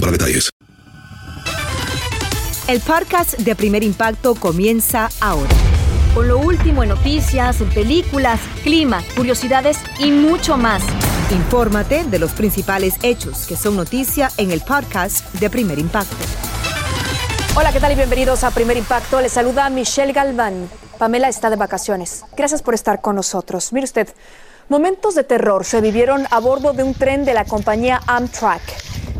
[0.00, 0.50] para detalles.
[2.68, 5.48] El podcast de Primer Impacto comienza ahora.
[6.14, 10.82] Con lo último en noticias, en películas, clima, curiosidades y mucho más.
[11.30, 16.16] Infórmate de los principales hechos que son noticia en el podcast de Primer Impacto.
[17.56, 19.20] Hola, ¿qué tal y bienvenidos a Primer Impacto?
[19.20, 20.68] Les saluda Michelle Galván.
[20.98, 22.24] Pamela está de vacaciones.
[22.36, 23.72] Gracias por estar con nosotros.
[23.72, 24.08] Mire usted,
[24.68, 28.62] momentos de terror se vivieron a bordo de un tren de la compañía Amtrak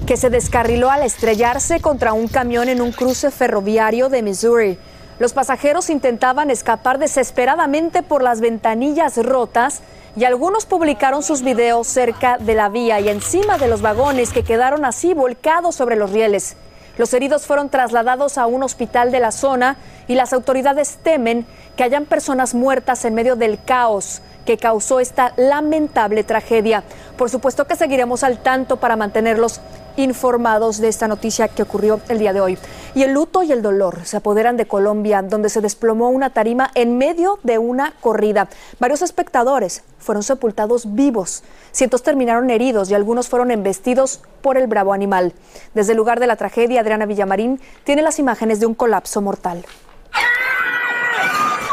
[0.06, 4.78] que se descarriló al estrellarse contra un camión en un cruce ferroviario de Missouri.
[5.18, 9.80] Los pasajeros intentaban escapar desesperadamente por las ventanillas rotas
[10.16, 14.44] y algunos publicaron sus videos cerca de la vía y encima de los vagones que
[14.44, 16.56] quedaron así volcados sobre los rieles.
[16.98, 19.76] Los heridos fueron trasladados a un hospital de la zona
[20.08, 21.46] y las autoridades temen
[21.76, 26.82] que hayan personas muertas en medio del caos que causó esta lamentable tragedia.
[27.16, 29.60] Por supuesto que seguiremos al tanto para mantenerlos
[29.98, 32.58] informados de esta noticia que ocurrió el día de hoy.
[32.94, 36.70] Y el luto y el dolor se apoderan de Colombia, donde se desplomó una tarima
[36.74, 38.48] en medio de una corrida.
[38.78, 44.92] Varios espectadores fueron sepultados vivos, cientos terminaron heridos y algunos fueron embestidos por el bravo
[44.92, 45.34] animal.
[45.74, 49.64] Desde el lugar de la tragedia, Adriana Villamarín tiene las imágenes de un colapso mortal.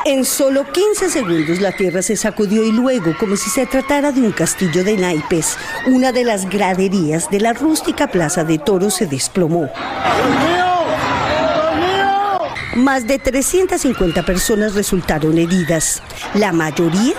[0.07, 4.21] En solo 15 segundos la tierra se sacudió y luego, como si se tratara de
[4.21, 9.07] un castillo de naipes, una de las graderías de la rústica plaza de toros se
[9.07, 9.67] desplomó.
[12.75, 16.03] Más de 350 personas resultaron heridas.
[16.35, 17.15] La mayoría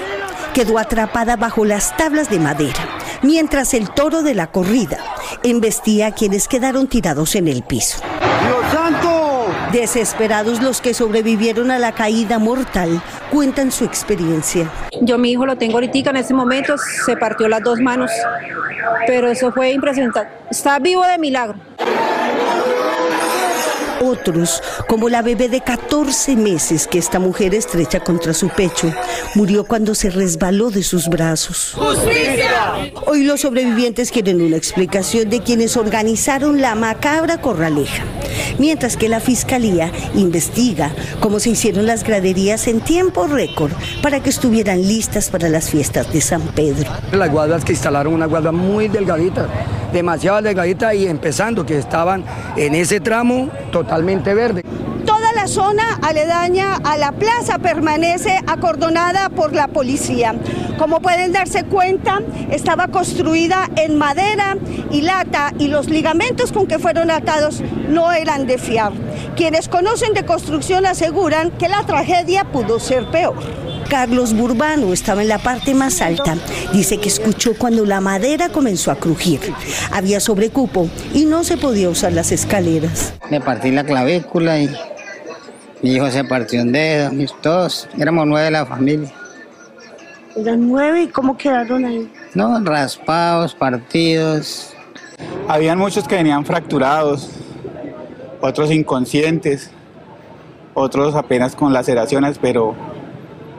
[0.55, 2.89] quedó atrapada bajo las tablas de madera,
[3.23, 4.99] mientras el toro de la corrida
[5.43, 7.99] embestía a quienes quedaron tirados en el piso.
[9.73, 14.71] Desesperados los que sobrevivieron a la caída mortal cuentan su experiencia.
[15.03, 18.11] Yo mi hijo lo tengo ahorita en ese momento, se partió las dos manos,
[19.07, 20.21] pero eso fue impresionante.
[20.51, 21.59] Está vivo de milagro.
[24.01, 28.93] Otros, como la bebé de 14 meses que esta mujer estrecha contra su pecho,
[29.35, 31.73] murió cuando se resbaló de sus brazos.
[31.75, 32.56] ¡Justicia!
[33.07, 38.05] Hoy los sobrevivientes quieren una explicación de quienes organizaron la macabra corraleja,
[38.59, 43.73] mientras que la fiscalía investiga cómo se hicieron las graderías en tiempo récord
[44.03, 46.91] para que estuvieran listas para las fiestas de San Pedro.
[47.13, 49.49] Las guardas que instalaron una guarda muy delgadita,
[49.93, 52.25] demasiado delgadita y empezando que estaban
[52.57, 54.63] en ese tramo totalmente verde.
[55.47, 60.35] La zona aledaña a la plaza permanece acordonada por la policía.
[60.77, 62.21] Como pueden darse cuenta,
[62.51, 64.57] estaba construida en madera
[64.91, 68.93] y lata y los ligamentos con que fueron atados no eran de fiar.
[69.37, 73.37] Quienes conocen de construcción aseguran que la tragedia pudo ser peor.
[73.89, 76.35] Carlos Burbano estaba en la parte más alta.
[76.73, 79.39] Dice que escuchó cuando la madera comenzó a crujir.
[79.93, 83.15] Había sobrecupo y no se podía usar las escaleras.
[83.31, 84.77] Me partí la clavícula y
[85.83, 87.89] mi hijo se partió un dedo, mis todos.
[87.99, 89.13] Éramos nueve de la familia.
[90.37, 92.11] ¿Eran nueve y cómo quedaron ahí?
[92.35, 94.75] No, raspados, partidos.
[95.49, 97.31] Habían muchos que venían fracturados,
[98.41, 99.71] otros inconscientes,
[100.75, 102.75] otros apenas con laceraciones, pero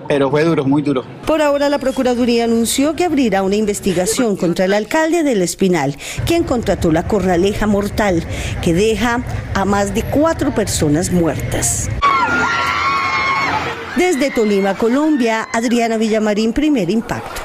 [0.07, 1.03] pero fue duro, muy duro.
[1.25, 6.43] Por ahora la Procuraduría anunció que abrirá una investigación contra el alcalde del Espinal, quien
[6.43, 8.23] contrató la corraleja mortal
[8.61, 9.21] que deja
[9.53, 11.89] a más de cuatro personas muertas.
[13.97, 17.41] Desde Tolima, Colombia, Adriana Villamarín, primer impacto.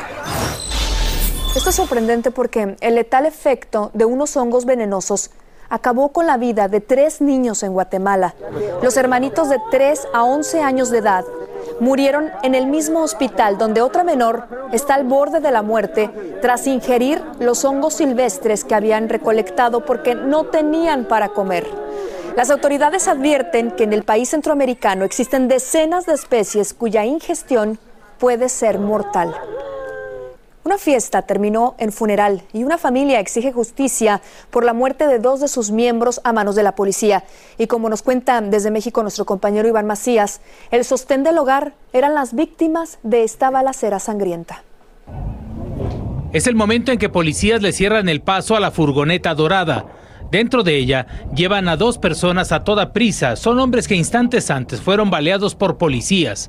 [1.56, 5.30] Esto es sorprendente porque el letal efecto de unos hongos venenosos
[5.70, 8.34] acabó con la vida de tres niños en Guatemala.
[8.82, 11.24] Los hermanitos de 3 a 11 años de edad
[11.80, 16.10] murieron en el mismo hospital donde otra menor está al borde de la muerte
[16.42, 21.66] tras ingerir los hongos silvestres que habían recolectado porque no tenían para comer.
[22.36, 27.78] Las autoridades advierten que en el país centroamericano existen decenas de especies cuya ingestión
[28.18, 29.34] puede ser mortal.
[30.64, 35.40] Una fiesta terminó en funeral y una familia exige justicia por la muerte de dos
[35.40, 37.24] de sus miembros a manos de la policía.
[37.58, 40.40] Y como nos cuenta desde México nuestro compañero Iván Macías,
[40.70, 44.62] el sostén del hogar eran las víctimas de esta balacera sangrienta.
[46.32, 49.84] Es el momento en que policías le cierran el paso a la furgoneta dorada
[50.32, 51.06] Dentro de ella
[51.36, 53.36] llevan a dos personas a toda prisa.
[53.36, 56.48] Son hombres que instantes antes fueron baleados por policías.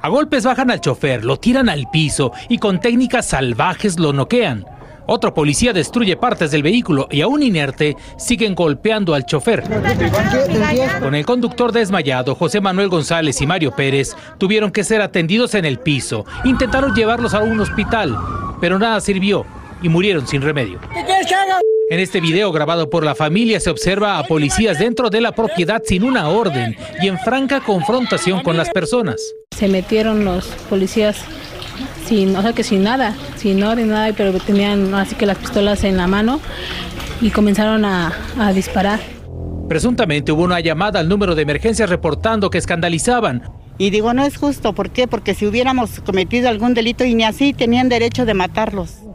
[0.00, 4.64] A golpes bajan al chofer, lo tiran al piso y con técnicas salvajes lo noquean.
[5.06, 9.64] Otro policía destruye partes del vehículo y aún inerte siguen golpeando al chofer.
[11.00, 15.64] Con el conductor desmayado, José Manuel González y Mario Pérez tuvieron que ser atendidos en
[15.64, 16.26] el piso.
[16.44, 18.16] Intentaron llevarlos a un hospital,
[18.60, 19.44] pero nada sirvió
[19.82, 20.78] y murieron sin remedio.
[21.88, 25.80] En este video grabado por la familia se observa a policías dentro de la propiedad
[25.84, 29.22] sin una orden y en franca confrontación con las personas.
[29.56, 31.16] Se metieron los policías
[32.04, 35.84] sin, o sea que sin nada, sin orden, nada, pero tenían así que las pistolas
[35.84, 36.40] en la mano
[37.20, 38.98] y comenzaron a, a disparar.
[39.68, 43.44] Presuntamente hubo una llamada al número de emergencias reportando que escandalizaban.
[43.78, 45.06] Y digo, no es justo, ¿por qué?
[45.06, 49.05] Porque si hubiéramos cometido algún delito y ni así tenían derecho de matarlos.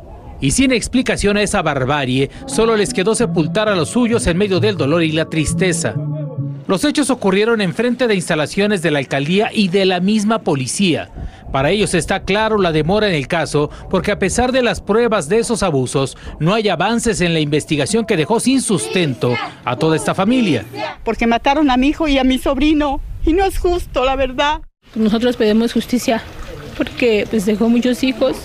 [0.42, 4.60] Y sin explicación a esa barbarie, solo les quedó sepultar a los suyos en medio
[4.60, 5.94] del dolor y la tristeza.
[6.68, 11.10] Los hechos ocurrieron en frente de instalaciones de la alcaldía y de la misma policía.
[11.52, 15.28] Para ellos está claro la demora en el caso porque a pesar de las pruebas
[15.28, 19.36] de esos abusos, no hay avances en la investigación que dejó sin sustento
[19.66, 20.66] a toda esta familia.
[21.04, 24.62] Porque mataron a mi hijo y a mi sobrino y no es justo, la verdad.
[24.96, 26.24] Nosotros pedimos justicia
[26.78, 28.38] porque pues dejó muchos hijos.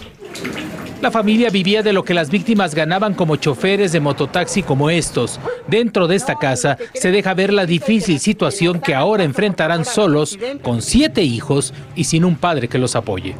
[1.03, 5.39] La familia vivía de lo que las víctimas ganaban como choferes de mototaxi como estos.
[5.69, 10.81] Dentro de esta casa se deja ver la difícil situación que ahora enfrentarán solos, con
[10.81, 13.37] siete hijos y sin un padre que los apoye.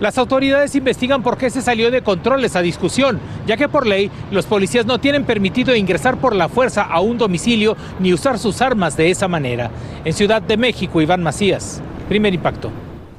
[0.00, 4.10] Las autoridades investigan por qué se salió de control esa discusión, ya que por ley
[4.32, 8.60] los policías no tienen permitido ingresar por la fuerza a un domicilio ni usar sus
[8.60, 9.70] armas de esa manera.
[10.04, 12.70] En Ciudad de México, Iván Macías, primer impacto.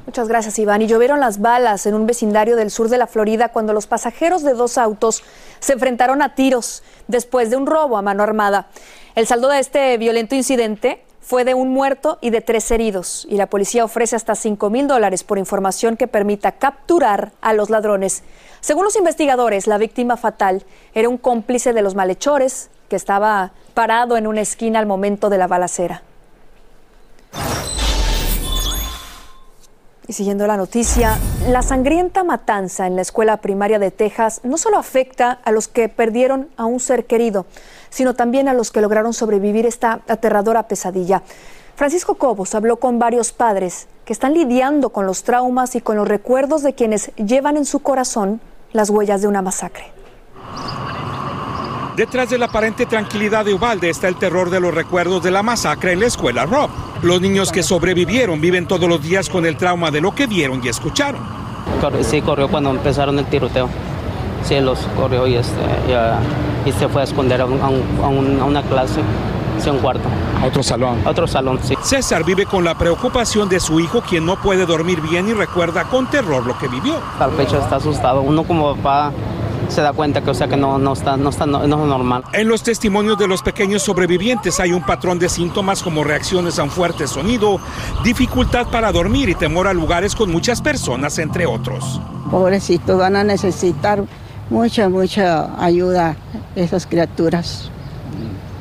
[0.07, 0.81] Muchas gracias, Iván.
[0.81, 4.41] Y llovieron las balas en un vecindario del sur de la Florida cuando los pasajeros
[4.41, 5.21] de dos autos
[5.59, 8.67] se enfrentaron a tiros después de un robo a mano armada.
[9.15, 13.27] El saldo de este violento incidente fue de un muerto y de tres heridos.
[13.29, 17.69] Y la policía ofrece hasta 5 mil dólares por información que permita capturar a los
[17.69, 18.23] ladrones.
[18.61, 20.63] Según los investigadores, la víctima fatal
[20.93, 25.37] era un cómplice de los malhechores que estaba parado en una esquina al momento de
[25.37, 26.01] la balacera.
[30.09, 31.17] Y siguiendo la noticia,
[31.49, 35.89] la sangrienta matanza en la escuela primaria de Texas no solo afecta a los que
[35.89, 37.45] perdieron a un ser querido,
[37.89, 41.23] sino también a los que lograron sobrevivir esta aterradora pesadilla.
[41.75, 46.07] Francisco Cobos habló con varios padres que están lidiando con los traumas y con los
[46.07, 48.39] recuerdos de quienes llevan en su corazón
[48.71, 49.91] las huellas de una masacre.
[51.97, 55.41] Detrás de la aparente tranquilidad de Ubalde está el terror de los recuerdos de la
[55.41, 56.69] masacre en la escuela Rob.
[57.01, 60.61] Los niños que sobrevivieron viven todos los días con el trauma de lo que vieron
[60.63, 61.19] y escucharon.
[62.03, 63.67] Sí, corrió cuando empezaron el tiroteo.
[64.43, 65.59] Sí, los corrió y, este,
[66.67, 69.01] y, se fue a esconder a, una clase,
[69.65, 70.07] a un cuarto.
[70.39, 71.01] ¿A otro salón?
[71.03, 71.73] A otro salón, sí.
[71.81, 75.85] César vive con la preocupación de su hijo, quien no puede dormir bien y recuerda
[75.85, 77.01] con terror lo que vivió.
[77.19, 78.21] Al pecho está asustado.
[78.21, 79.11] Uno como papá
[79.69, 82.23] se da cuenta que, o sea, que no, no, está, no, está, no, es normal.
[82.33, 86.63] En los testimonios de los pequeños sobrevivientes hay un patrón de síntomas como reacciones a
[86.63, 87.59] un fuerte sonido,
[88.03, 92.01] dificultad para dormir y temor a lugares con muchas personas, entre otros.
[92.31, 94.03] Pobrecitos, van a necesitar
[94.49, 96.15] mucha, mucha ayuda
[96.55, 97.69] esas criaturas.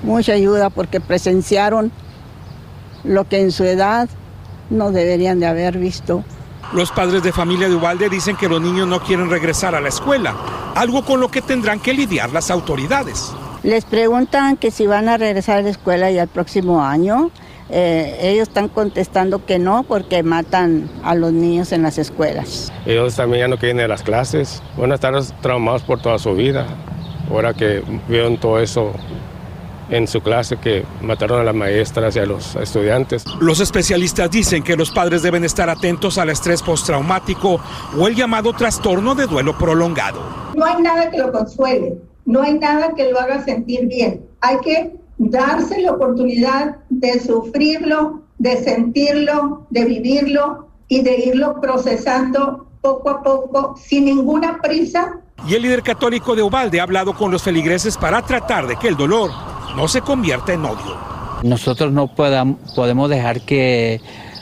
[0.03, 1.91] Mucha ayuda porque presenciaron
[3.05, 4.09] lo que en su edad
[4.71, 6.25] no deberían de haber visto.
[6.73, 9.89] Los padres de familia de Ubalde dicen que los niños no quieren regresar a la
[9.89, 10.35] escuela,
[10.77, 13.33] algo con lo que tendrán que lidiar las autoridades.
[13.63, 17.31] Les preguntan que si van a regresar a la escuela ya el próximo año.
[17.69, 22.73] Eh, ellos están contestando que no porque matan a los niños en las escuelas.
[22.85, 26.17] Ellos también ya no quieren ir a las clases, van a estar traumados por toda
[26.21, 26.65] su vida.
[27.29, 28.93] Ahora que vieron todo eso
[29.89, 33.25] en su clase que mataron a las maestras y a los estudiantes.
[33.41, 37.61] Los especialistas dicen que los padres deben estar atentos al estrés postraumático
[37.99, 40.21] o el llamado trastorno de duelo prolongado.
[40.55, 44.25] No hay nada que lo consuele, no hay nada que lo haga sentir bien.
[44.41, 52.67] Hay que darse la oportunidad de sufrirlo, de sentirlo, de vivirlo y de irlo procesando
[52.81, 55.21] poco a poco, sin ninguna prisa.
[55.49, 58.89] Y el líder católico de Ovalde ha hablado con los feligreses para tratar de que
[58.89, 59.31] el dolor
[59.77, 60.97] no se convierta en odio.
[61.43, 64.01] Nosotros no podemos dejar que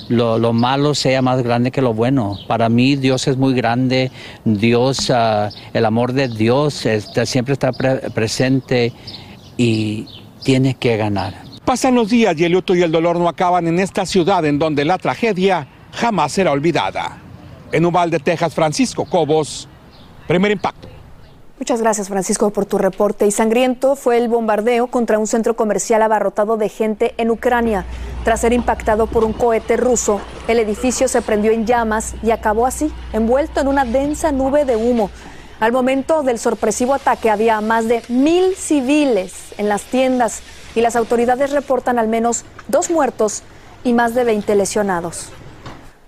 [0.08, 2.38] lo, malo sea más grande que lo bueno.
[2.46, 4.12] Para mí Dios es muy grande,
[4.44, 6.86] Dios, ah, el amor de Dios
[7.24, 8.92] siempre está presente
[9.56, 10.06] y
[10.44, 11.34] tiene que ganar.
[11.64, 14.58] Pasan los días y el luto y el dolor no acaban en esta ciudad en
[14.58, 17.18] donde la tragedia jamás será olvidada.
[17.72, 19.66] En Uvalde, Texas, Francisco Cobos,
[20.28, 20.93] primer impacto.
[21.56, 23.28] Muchas gracias, Francisco, por tu reporte.
[23.28, 27.84] Y sangriento fue el bombardeo contra un centro comercial abarrotado de gente en Ucrania.
[28.24, 32.66] Tras ser impactado por un cohete ruso, el edificio se prendió en llamas y acabó
[32.66, 35.10] así, envuelto en una densa nube de humo.
[35.60, 40.42] Al momento del sorpresivo ataque había más de mil civiles en las tiendas
[40.74, 43.44] y las autoridades reportan al menos dos muertos
[43.84, 45.30] y más de 20 lesionados.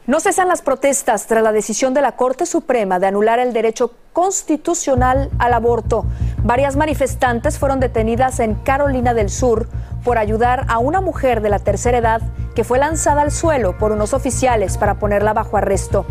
[0.07, 3.91] No cesan las protestas tras la decisión de la Corte Suprema de anular el derecho
[4.13, 6.05] constitucional al aborto.
[6.45, 9.69] Varias manifestantes fueron detenidas en Carolina del Sur
[10.05, 12.23] por ayudar a una mujer de la tercera edad
[12.55, 16.07] que fue lanzada al suelo por unos oficiales para ponerla bajo arresto.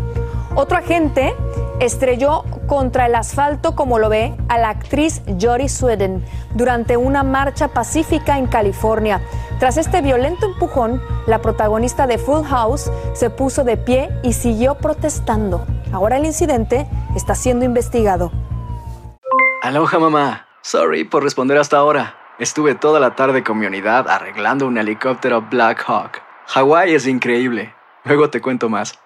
[0.57, 1.35] Otro agente
[1.81, 7.67] estrelló contra el asfalto, como lo ve, a la actriz Jory Sweden durante una marcha
[7.67, 9.19] pacífica en California.
[9.59, 14.75] Tras este violento empujón, la protagonista de Full House se puso de pie y siguió
[14.75, 15.65] protestando.
[15.91, 18.31] Ahora el incidente está siendo investigado.
[19.61, 20.47] Aloha mamá.
[20.61, 22.15] Sorry por responder hasta ahora.
[22.39, 26.21] Estuve toda la tarde con mi unidad arreglando un helicóptero Black Hawk.
[26.47, 27.75] Hawái es increíble.
[28.05, 28.97] Luego te cuento más.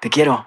[0.00, 0.46] Te quiero.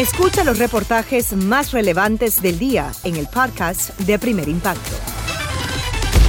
[0.00, 4.96] Escucha los reportajes más relevantes del día en el podcast de Primer Impacto.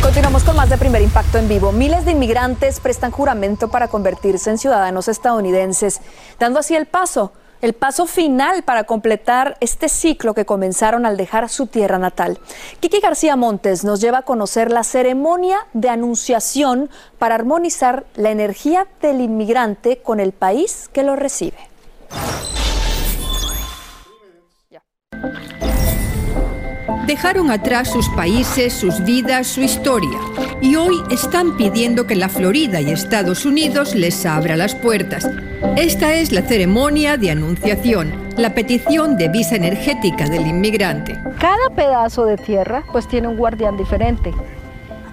[0.04, 1.72] Continuamos con más de Primer Impacto en vivo.
[1.72, 6.02] Miles de inmigrantes prestan juramento para convertirse en ciudadanos estadounidenses,
[6.38, 11.48] dando así el paso, el paso final para completar este ciclo que comenzaron al dejar
[11.48, 12.42] su tierra natal.
[12.82, 18.86] Kiki García Montes nos lleva a conocer la ceremonia de anunciación para armonizar la energía
[19.02, 21.72] del inmigrante con el país que lo recibe.
[27.06, 30.18] Dejaron atrás sus países, sus vidas, su historia.
[30.62, 35.28] Y hoy están pidiendo que la Florida y Estados Unidos les abra las puertas.
[35.76, 41.20] Esta es la ceremonia de anunciación, la petición de visa energética del inmigrante.
[41.40, 44.32] Cada pedazo de tierra pues tiene un guardián diferente.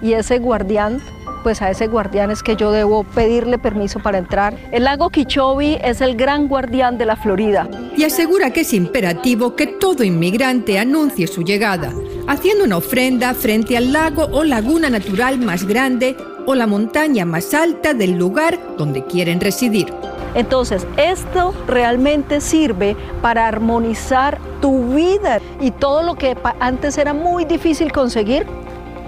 [0.01, 1.01] Y ese guardián
[1.39, 4.55] pues a ese guardián es que yo debo pedirle permiso para entrar.
[4.71, 7.67] El lago Kichobi es el gran guardián de la Florida.
[7.95, 11.93] Y asegura que es imperativo que todo inmigrante anuncie su llegada,
[12.27, 16.15] haciendo una ofrenda frente al lago o laguna natural más grande
[16.45, 19.93] o la montaña más alta del lugar donde quieren residir.
[20.35, 27.45] Entonces, esto realmente sirve para armonizar tu vida y todo lo que antes era muy
[27.45, 28.45] difícil conseguir,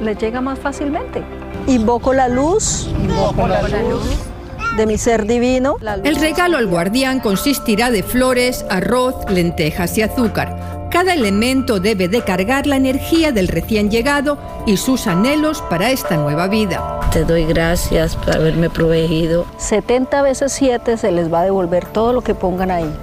[0.01, 1.23] le llega más fácilmente.
[1.67, 4.31] Invoco la luz, invoco la luz
[4.77, 5.77] de mi ser divino.
[6.03, 10.89] El regalo al guardián consistirá de flores, arroz, lentejas y azúcar.
[10.89, 16.17] Cada elemento debe de cargar la energía del recién llegado y sus anhelos para esta
[16.17, 16.99] nueva vida.
[17.13, 19.45] Te doy gracias por haberme proveído.
[19.57, 22.93] 70 veces 7 se les va a devolver todo lo que pongan ahí.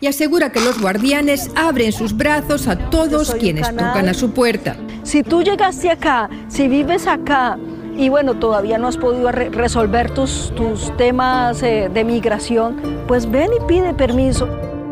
[0.00, 4.76] Y asegura que los guardianes abren sus brazos a todos quienes tocan a su puerta.
[5.02, 7.56] Si tú llegaste acá, si vives acá
[7.96, 12.76] y bueno, todavía no has podido re resolver tus, tus temas eh, de migración,
[13.08, 14.48] pues ven y pide permiso.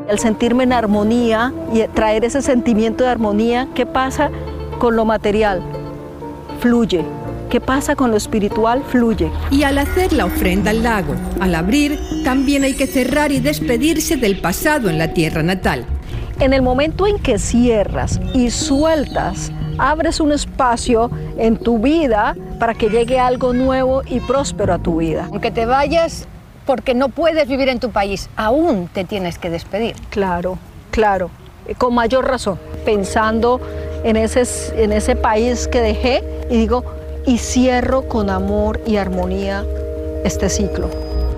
[0.08, 4.30] El sentirme en armonía y traer ese sentimiento de armonía, ¿qué pasa
[4.78, 5.62] con lo material?
[6.60, 7.04] Fluye.
[7.54, 8.82] ¿Qué pasa con lo espiritual?
[8.82, 9.30] Fluye.
[9.52, 14.16] Y al hacer la ofrenda al lago, al abrir, también hay que cerrar y despedirse
[14.16, 15.86] del pasado en la tierra natal.
[16.40, 22.74] En el momento en que cierras y sueltas, abres un espacio en tu vida para
[22.74, 25.28] que llegue algo nuevo y próspero a tu vida.
[25.30, 26.26] Aunque te vayas
[26.66, 29.94] porque no puedes vivir en tu país, aún te tienes que despedir.
[30.10, 30.58] Claro,
[30.90, 31.30] claro,
[31.78, 33.60] con mayor razón, pensando
[34.02, 34.42] en ese,
[34.74, 36.82] en ese país que dejé y digo,
[37.26, 39.64] y cierro con amor y armonía
[40.24, 40.88] este ciclo.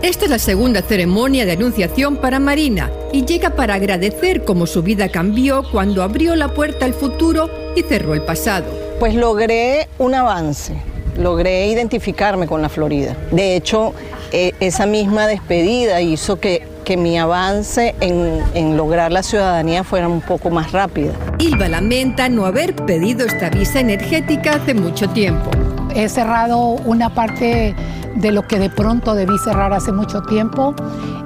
[0.03, 4.83] Esta es la segunda ceremonia de anunciación para Marina y llega para agradecer cómo su
[4.83, 8.67] vida cambió cuando abrió la puerta al futuro y cerró el pasado.
[9.01, 10.75] Pues logré un avance,
[11.19, 13.17] logré identificarme con la Florida.
[13.31, 13.95] De hecho,
[14.33, 20.21] esa misma despedida hizo que que mi avance en, en lograr la ciudadanía fuera un
[20.21, 21.13] poco más rápida.
[21.39, 25.51] Ilva lamenta no haber pedido esta visa energética hace mucho tiempo.
[25.97, 27.75] He cerrado una parte
[28.15, 30.77] de lo que de pronto debí cerrar hace mucho tiempo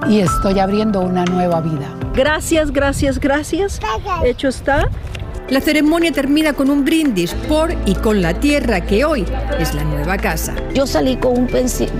[0.08, 1.94] y estoy abriendo una nueva vida.
[2.14, 3.80] Gracias, gracias, gracias.
[4.24, 4.88] Hecho está.
[5.50, 9.26] La ceremonia termina con un brindis por y con la tierra que hoy
[9.58, 10.54] es la nueva casa.
[10.74, 11.48] Yo salí con un,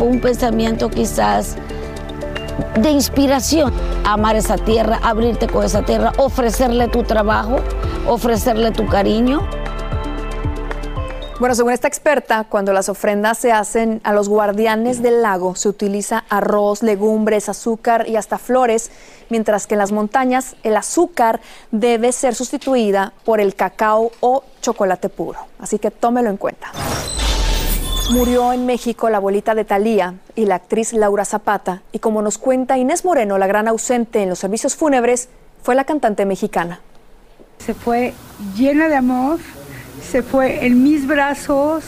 [0.01, 1.57] un pensamiento quizás
[2.81, 3.73] de inspiración,
[4.05, 7.57] amar esa tierra, abrirte con esa tierra, ofrecerle tu trabajo,
[8.07, 9.47] ofrecerle tu cariño.
[11.41, 15.71] Bueno, según esta experta, cuando las ofrendas se hacen a los guardianes del lago, se
[15.71, 18.91] utiliza arroz, legumbres, azúcar y hasta flores,
[19.31, 21.41] mientras que en las montañas el azúcar
[21.71, 25.39] debe ser sustituida por el cacao o chocolate puro.
[25.59, 26.73] Así que tómelo en cuenta.
[28.09, 32.39] Murió en México la abuelita de Talía y la actriz Laura Zapata, y como nos
[32.39, 35.29] cuenta Inés Moreno, la gran ausente en los servicios fúnebres,
[35.63, 36.81] fue la cantante mexicana.
[37.59, 38.15] Se fue
[38.57, 39.39] llena de amor,
[40.03, 41.85] se fue en mis brazos.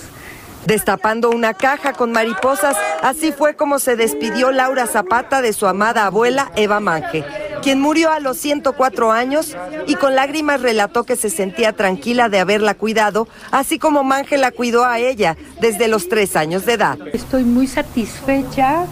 [0.66, 6.07] Destapando una caja con mariposas, así fue como se despidió Laura Zapata de su amada
[6.07, 7.25] abuela Eva Manje,
[7.62, 12.40] quien murió a los 104 años y con lágrimas relató que se sentía tranquila de
[12.40, 16.99] haberla cuidado, así como Manje la cuidó a ella desde los tres años de edad.
[17.12, 18.87] Estoy muy satisfecha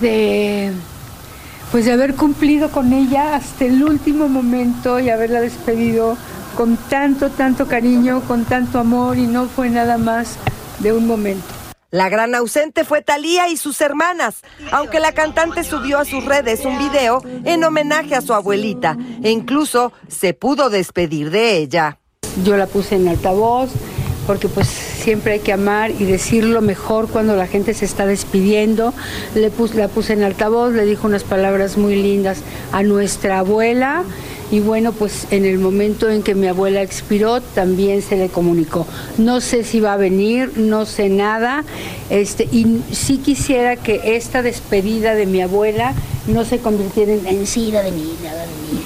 [0.00, 0.72] de
[1.70, 6.18] pues de haber cumplido con ella hasta el último momento y haberla despedido
[6.54, 10.36] con tanto, tanto cariño, con tanto amor y no fue nada más
[10.80, 11.61] de un momento.
[11.92, 14.36] La gran ausente fue Talía y sus hermanas,
[14.70, 19.30] aunque la cantante subió a sus redes un video en homenaje a su abuelita e
[19.30, 21.98] incluso se pudo despedir de ella.
[22.44, 23.72] Yo la puse en altavoz
[24.26, 28.06] porque pues siempre hay que amar y decir lo mejor cuando la gente se está
[28.06, 28.94] despidiendo.
[29.34, 32.38] Le puse, la puse en altavoz, le dijo unas palabras muy lindas
[32.72, 34.04] a nuestra abuela
[34.52, 38.86] y bueno, pues en el momento en que mi abuela expiró también se le comunicó.
[39.16, 41.64] No sé si va a venir, no sé nada,
[42.10, 45.94] este, y sí quisiera que esta despedida de mi abuela
[46.26, 48.82] no se convirtiera en vencida de mí, nada de mí.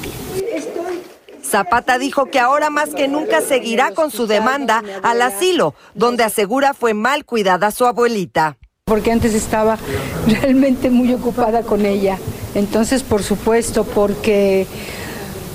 [1.43, 6.75] Zapata dijo que ahora más que nunca seguirá con su demanda al asilo, donde asegura
[6.75, 8.57] fue mal cuidada su abuelita.
[8.85, 9.79] Porque antes estaba
[10.29, 12.19] realmente muy ocupada con ella.
[12.55, 14.67] Entonces, por supuesto, porque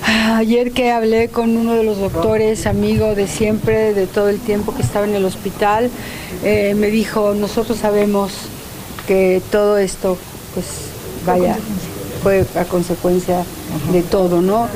[0.05, 4.73] Ayer que hablé con uno de los doctores, amigo de siempre, de todo el tiempo
[4.75, 5.89] que estaba en el hospital,
[6.43, 8.33] eh, me dijo, nosotros sabemos
[9.07, 10.17] que todo esto,
[10.53, 10.65] pues
[11.25, 11.55] vaya,
[12.23, 13.43] fue a consecuencia
[13.91, 14.67] de todo, ¿no?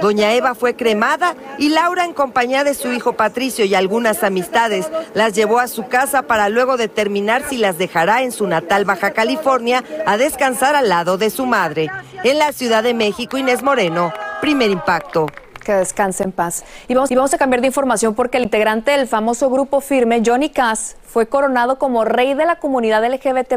[0.00, 4.86] Doña Eva fue cremada y Laura, en compañía de su hijo Patricio y algunas amistades,
[5.14, 9.12] las llevó a su casa para luego determinar si las dejará en su natal Baja
[9.12, 11.88] California a descansar al lado de su madre.
[12.22, 14.12] En la Ciudad de México, Inés Moreno,
[14.44, 15.26] primer impacto.
[15.64, 16.66] Que descanse en paz.
[16.86, 20.20] Y vamos, y vamos a cambiar de información porque el integrante del famoso grupo firme,
[20.22, 23.54] Johnny Cass, fue coronado como rey de la comunidad LGBT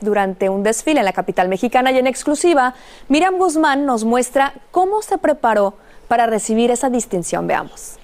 [0.00, 2.72] durante un desfile en la capital mexicana y en exclusiva,
[3.08, 5.74] Miriam Guzmán nos muestra cómo se preparó
[6.08, 7.46] para recibir esa distinción.
[7.46, 7.98] Veamos.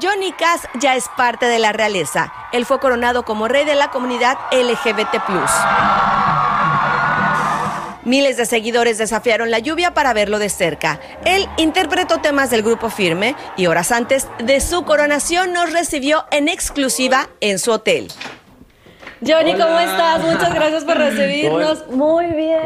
[0.00, 2.32] Johnny Cass ya es parte de la realeza.
[2.52, 5.18] Él fue coronado como rey de la comunidad LGBT.
[8.08, 10.98] Miles de seguidores desafiaron la lluvia para verlo de cerca.
[11.26, 16.48] Él interpretó temas del grupo Firme y horas antes de su coronación nos recibió en
[16.48, 18.08] exclusiva en su hotel.
[19.20, 20.22] Johnny, ¿cómo estás?
[20.24, 21.86] Muchas gracias por recibirnos.
[21.88, 22.62] Muy bien,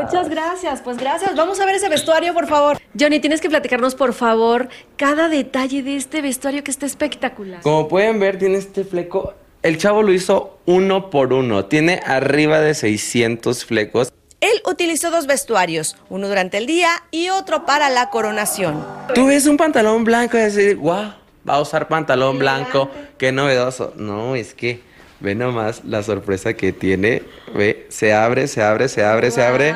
[0.00, 0.80] muchas gracias.
[0.80, 1.34] Pues gracias.
[1.34, 2.78] Vamos a ver ese vestuario, por favor.
[2.96, 7.62] Johnny, tienes que platicarnos, por favor, cada detalle de este vestuario que está espectacular.
[7.62, 9.34] Como pueden ver, tiene este fleco.
[9.64, 11.64] El chavo lo hizo uno por uno.
[11.64, 14.12] Tiene arriba de 600 flecos.
[14.40, 18.86] Él utilizó dos vestuarios, uno durante el día y otro para la coronación.
[19.14, 21.12] Tú ves un pantalón blanco y decir, wow,
[21.48, 23.92] va a usar pantalón blanco, qué novedoso.
[23.96, 24.80] No, es que
[25.18, 27.24] ve nomás la sorpresa que tiene.
[27.52, 29.74] Ve, se abre, se abre, se abre, se abre.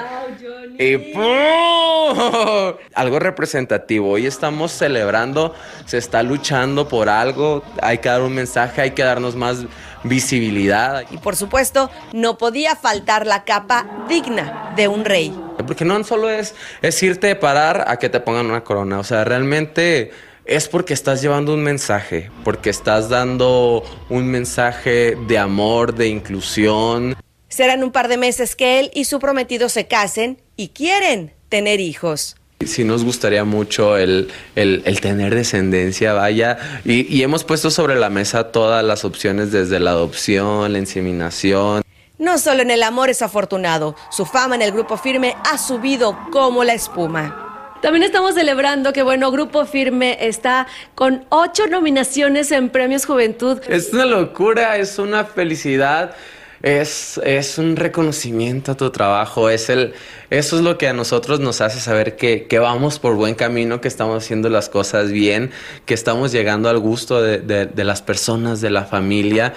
[0.79, 2.77] Y ¡pum!
[2.95, 4.11] Algo representativo.
[4.11, 5.55] Hoy estamos celebrando,
[5.87, 7.63] se está luchando por algo.
[7.81, 9.65] Hay que dar un mensaje, hay que darnos más
[10.05, 11.05] visibilidad.
[11.11, 15.37] Y por supuesto, no podía faltar la capa digna de un rey.
[15.67, 18.99] Porque no solo es, es irte a parar a que te pongan una corona.
[18.99, 20.11] O sea, realmente
[20.45, 27.15] es porque estás llevando un mensaje, porque estás dando un mensaje de amor, de inclusión.
[27.53, 31.81] Serán un par de meses que él y su prometido se casen y quieren tener
[31.81, 32.37] hijos.
[32.65, 38.09] Sí nos gustaría mucho el, el, tener descendencia, vaya, y, y hemos puesto sobre la
[38.09, 41.83] mesa todas las opciones desde la adopción, la inseminación.
[42.19, 46.19] No solo en el amor es afortunado, su fama en el grupo firme ha subido
[46.31, 47.77] como la espuma.
[47.83, 53.61] También estamos celebrando que, bueno, Grupo Firme está con ocho nominaciones en Premios Juventud.
[53.69, 56.15] Es una locura, es una felicidad.
[56.63, 59.95] Es, es un reconocimiento a tu trabajo, es el,
[60.31, 63.81] eso es lo que a nosotros nos hace saber que, que vamos por buen camino,
[63.81, 65.51] que estamos haciendo las cosas bien,
[65.87, 69.55] que estamos llegando al gusto de, de, de las personas, de la familia.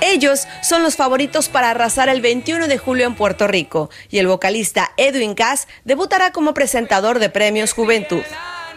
[0.00, 4.28] Ellos son los favoritos para arrasar el 21 de julio en Puerto Rico y el
[4.28, 8.22] vocalista Edwin Cass debutará como presentador de Premios Juventud.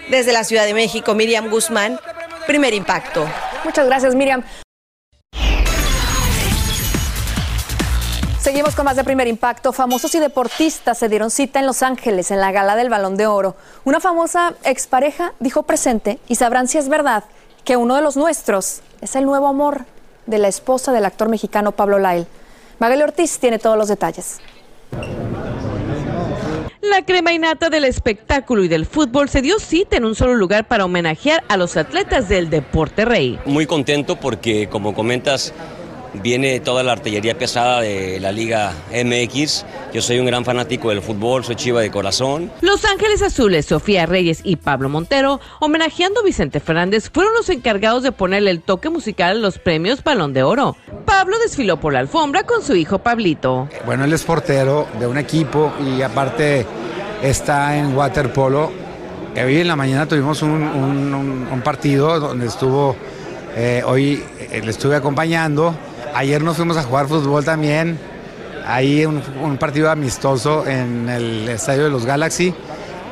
[0.10, 2.00] Desde la Ciudad de México, Miriam Guzmán,
[2.48, 3.30] Primer Impacto.
[3.64, 4.44] Muchas gracias, Miriam.
[8.42, 9.72] Seguimos con más de primer impacto.
[9.72, 13.28] Famosos y deportistas se dieron cita en Los Ángeles en la gala del Balón de
[13.28, 13.56] Oro.
[13.84, 17.24] Una famosa expareja dijo presente y sabrán si es verdad
[17.64, 19.86] que uno de los nuestros es el nuevo amor
[20.26, 22.26] de la esposa del actor mexicano Pablo Lyle.
[22.80, 24.40] Magali Ortiz tiene todos los detalles.
[26.82, 30.68] La crema innata del espectáculo y del fútbol se dio cita en un solo lugar
[30.68, 33.40] para homenajear a los atletas del deporte rey.
[33.46, 35.54] Muy contento porque, como comentas,
[36.14, 39.66] viene toda la artillería pesada de la Liga MX.
[39.94, 42.52] Yo soy un gran fanático del fútbol, soy chiva de corazón.
[42.62, 48.04] Los Ángeles Azules, Sofía Reyes y Pablo Montero, homenajeando a Vicente Fernández, fueron los encargados
[48.04, 50.76] de ponerle el toque musical a los premios Balón de Oro.
[51.06, 53.68] Pablo desfiló por la alfombra con su hijo Pablito.
[53.86, 56.66] Bueno, él es portero de un equipo y aparte
[57.22, 58.72] está en waterpolo.
[59.36, 62.96] Hoy en la mañana tuvimos un, un- un- un partido donde estuvo,
[63.56, 64.22] eh, hoy
[64.52, 65.74] eh, le estuve acompañando.
[66.14, 68.00] Ayer nos fuimos a jugar fútbol también.
[68.66, 72.54] Ahí un, un partido amistoso en el estadio de los Galaxy.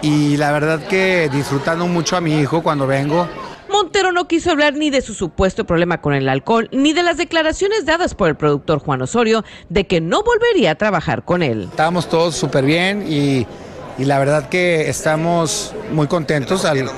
[0.02, 3.28] Y la verdad que disfrutando mucho a mi hijo cuando vengo.
[3.70, 7.18] Montero no quiso hablar ni de su supuesto problema con el alcohol, ni de las
[7.18, 11.68] declaraciones dadas por el productor Juan Osorio de que no volvería a trabajar con él.
[11.70, 13.46] Estábamos todos súper bien y,
[14.00, 16.90] y la verdad que estamos muy contentos al-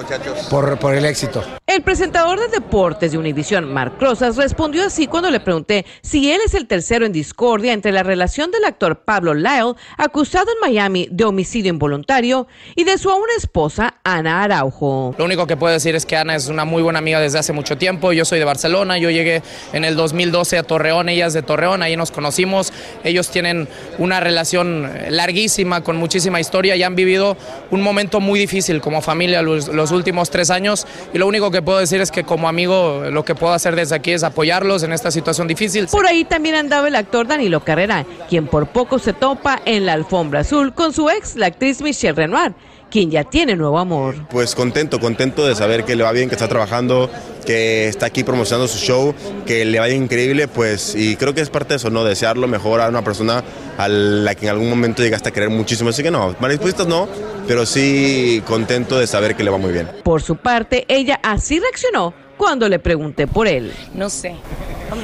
[0.49, 1.43] por, por el éxito.
[1.65, 6.39] El presentador de deportes de Univisión, Marc Rosas, respondió así cuando le pregunté si él
[6.45, 11.07] es el tercero en discordia entre la relación del actor Pablo Lyle, acusado en Miami
[11.09, 15.15] de homicidio involuntario, y de su aún esposa, Ana Araujo.
[15.17, 17.53] Lo único que puedo decir es que Ana es una muy buena amiga desde hace
[17.53, 18.11] mucho tiempo.
[18.11, 21.81] Yo soy de Barcelona, yo llegué en el 2012 a Torreón, ella es de Torreón,
[21.83, 22.73] ahí nos conocimos.
[23.05, 27.37] Ellos tienen una relación larguísima, con muchísima historia y han vivido
[27.71, 30.85] un momento muy difícil como familia los, los últimos tres años.
[31.13, 33.95] Y lo único que puedo decir es que como amigo lo que puedo hacer desde
[33.95, 35.87] aquí es apoyarlos en esta situación difícil.
[35.87, 39.93] Por ahí también andaba el actor Danilo Carrera, quien por poco se topa en la
[39.93, 42.53] alfombra azul con su ex, la actriz Michelle Renoir,
[42.91, 44.15] quien ya tiene nuevo amor.
[44.29, 47.09] Pues contento, contento de saber que le va bien, que está trabajando,
[47.45, 49.15] que está aquí promocionando su show,
[49.47, 52.03] que le vaya increíble, pues, y creo que es parte de eso, ¿no?
[52.03, 53.43] Desear lo mejor a una persona
[53.77, 55.89] a la que en algún momento llegaste a querer muchísimo.
[55.89, 57.07] Así que no, dispuestos no,
[57.47, 59.87] pero sí contento de saber que le va muy bien.
[60.03, 63.71] Por su parte, ella así reaccionó cuando le pregunté por él.
[63.95, 64.35] No sé.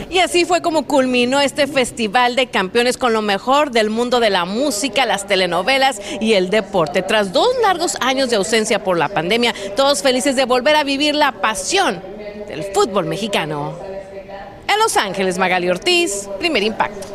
[0.09, 4.29] Y así fue como culminó este festival de campeones con lo mejor del mundo de
[4.29, 7.01] la música, las telenovelas y el deporte.
[7.01, 11.15] Tras dos largos años de ausencia por la pandemia, todos felices de volver a vivir
[11.15, 12.01] la pasión
[12.47, 13.73] del fútbol mexicano.
[14.67, 17.07] En Los Ángeles, Magali Ortiz, primer impacto.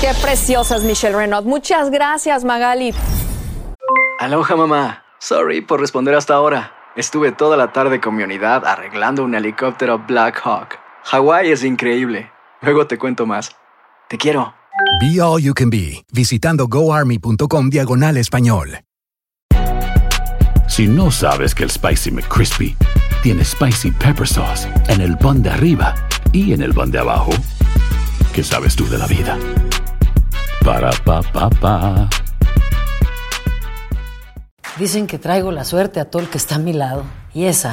[0.00, 1.44] Qué preciosa es Michelle Renaud.
[1.44, 2.94] Muchas gracias, Magali.
[4.20, 5.04] Aloha mamá.
[5.18, 6.72] Sorry por responder hasta ahora.
[6.94, 10.87] Estuve toda la tarde con mi unidad arreglando un helicóptero Black Hawk.
[11.10, 12.30] Hawái es increíble.
[12.60, 13.56] Luego te cuento más.
[14.10, 14.52] Te quiero.
[15.00, 18.80] Be All You Can Be, visitando goarmy.com diagonal español.
[20.68, 22.76] Si no sabes que el Spicy McCrispy
[23.22, 25.94] tiene Spicy Pepper Sauce en el pan de arriba
[26.30, 27.30] y en el pan de abajo,
[28.34, 29.38] ¿qué sabes tú de la vida?
[30.62, 32.10] Para, pa, pa, pa.
[34.78, 37.04] Dicen que traigo la suerte a todo el que está a mi lado.
[37.32, 37.72] Y esa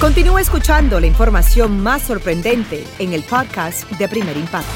[0.00, 4.70] Continúa escuchando la información más sorprendente en el podcast de Primer Impacto.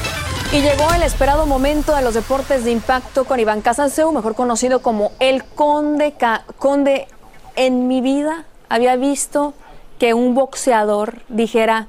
[0.53, 4.79] Y llegó el esperado momento de los deportes de impacto con Iván Casanseu, mejor conocido
[4.81, 6.13] como el Conde.
[6.13, 7.07] Ca- Conde,
[7.55, 9.53] en mi vida había visto
[9.97, 11.87] que un boxeador dijera,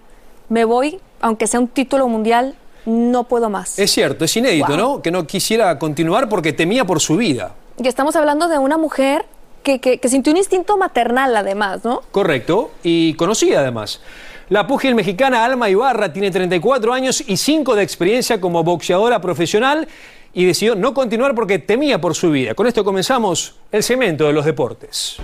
[0.48, 2.54] me voy, aunque sea un título mundial,
[2.86, 3.78] no puedo más.
[3.78, 4.76] Es cierto, es inédito, Wow.
[4.76, 5.02] ¿no?
[5.02, 7.52] Que no quisiera continuar porque temía por su vida.
[7.78, 9.26] Y estamos hablando de una mujer
[9.66, 12.02] que, sintió un instinto maternal además, ¿no?
[12.12, 14.00] Correcto, y conocida además.
[14.48, 19.88] La púgil mexicana Alma Ibarra tiene 34 años y 5 de experiencia como boxeadora profesional
[20.32, 22.54] y decidió no continuar porque temía por su vida.
[22.54, 25.16] Con esto comenzamos el cemento de los deportes.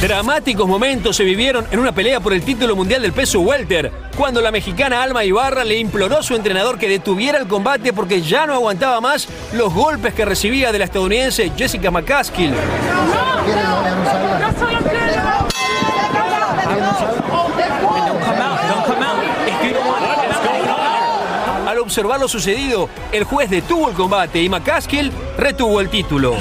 [0.00, 4.40] Dramáticos momentos se vivieron en una pelea por el título mundial del peso welter, cuando
[4.40, 8.46] la mexicana Alma Ibarra le imploró a su entrenador que detuviera el combate porque ya
[8.46, 12.54] no aguantaba más los golpes que recibía de la estadounidense Jessica McCaskill.
[21.68, 26.36] Al observar lo sucedido, el juez detuvo el combate y McCaskill retuvo el título.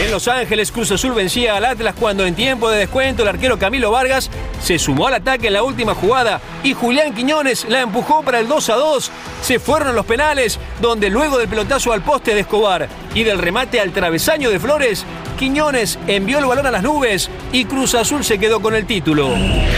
[0.00, 3.58] En Los Ángeles, Cruz Azul vencía al Atlas cuando en tiempo de descuento el arquero
[3.58, 4.30] Camilo Vargas
[4.62, 8.48] se sumó al ataque en la última jugada y Julián Quiñones la empujó para el
[8.48, 9.10] 2 a 2.
[9.42, 13.38] Se fueron a los penales, donde luego del pelotazo al poste de Escobar y del
[13.38, 15.04] remate al travesaño de Flores,
[15.38, 19.30] Quiñones envió el balón a las nubes y Cruz Azul se quedó con el título.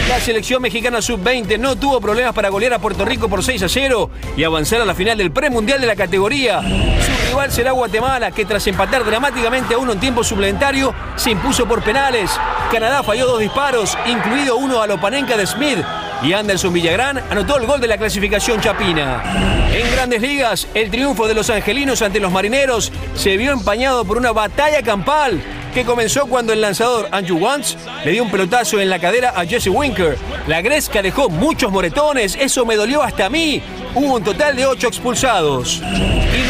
[0.07, 3.69] La selección mexicana sub-20 no tuvo problemas para golear a Puerto Rico por 6 a
[3.69, 6.61] 0 y avanzar a la final del premundial de la categoría.
[7.35, 11.83] Rival será Guatemala, que tras empatar dramáticamente a uno en tiempo suplementario, se impuso por
[11.83, 12.31] penales.
[12.71, 15.79] Canadá falló dos disparos, incluido uno a Lopanenka de Smith.
[16.23, 19.21] Y Anderson Villagrán anotó el gol de la clasificación chapina.
[19.73, 24.17] En grandes ligas, el triunfo de los angelinos ante los marineros se vio empañado por
[24.17, 25.41] una batalla campal
[25.73, 29.45] que comenzó cuando el lanzador Andrew Wantz le dio un pelotazo en la cadera a
[29.45, 30.17] Jesse Winker.
[30.47, 33.61] La gresca dejó muchos moretones, eso me dolió hasta a mí.
[33.93, 35.81] Hubo un total de ocho expulsados.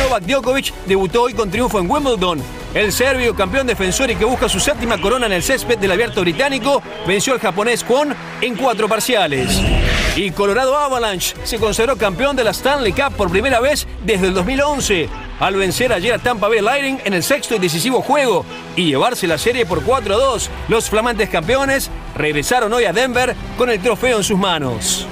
[0.05, 2.39] Novak Djokovic debutó hoy con triunfo en Wimbledon.
[2.75, 6.21] El serbio, campeón defensor y que busca su séptima corona en el césped del abierto
[6.21, 9.59] británico, venció al japonés Kwon en cuatro parciales.
[10.15, 14.35] Y Colorado Avalanche se consagró campeón de la Stanley Cup por primera vez desde el
[14.35, 18.85] 2011, al vencer ayer a Tampa Bay Lightning en el sexto y decisivo juego y
[18.85, 20.49] llevarse la serie por 4 a 2.
[20.67, 25.07] Los flamantes campeones regresaron hoy a Denver con el trofeo en sus manos.